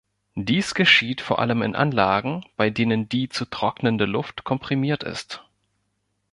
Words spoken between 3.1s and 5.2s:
zu trocknende Luft komprimiert